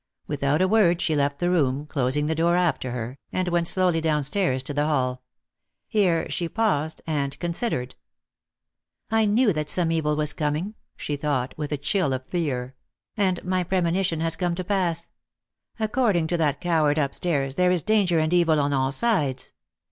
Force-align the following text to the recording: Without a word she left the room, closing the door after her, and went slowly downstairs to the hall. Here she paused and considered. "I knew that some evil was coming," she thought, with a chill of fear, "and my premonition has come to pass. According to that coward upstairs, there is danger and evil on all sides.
Without 0.25 0.63
a 0.63 0.67
word 0.67 0.99
she 0.99 1.15
left 1.15 1.37
the 1.37 1.51
room, 1.51 1.85
closing 1.85 2.25
the 2.25 2.33
door 2.33 2.55
after 2.55 2.89
her, 2.89 3.19
and 3.31 3.47
went 3.49 3.67
slowly 3.67 4.01
downstairs 4.01 4.63
to 4.63 4.73
the 4.73 4.87
hall. 4.87 5.21
Here 5.87 6.27
she 6.27 6.49
paused 6.49 7.03
and 7.05 7.37
considered. 7.37 7.93
"I 9.11 9.25
knew 9.25 9.53
that 9.53 9.69
some 9.69 9.91
evil 9.91 10.15
was 10.15 10.33
coming," 10.33 10.73
she 10.97 11.15
thought, 11.17 11.53
with 11.55 11.71
a 11.71 11.77
chill 11.77 12.13
of 12.13 12.25
fear, 12.25 12.73
"and 13.15 13.43
my 13.45 13.63
premonition 13.63 14.21
has 14.21 14.35
come 14.35 14.55
to 14.55 14.63
pass. 14.63 15.11
According 15.79 16.25
to 16.29 16.37
that 16.37 16.61
coward 16.61 16.97
upstairs, 16.97 17.53
there 17.53 17.69
is 17.69 17.83
danger 17.83 18.17
and 18.17 18.33
evil 18.33 18.59
on 18.59 18.73
all 18.73 18.91
sides. 18.91 19.53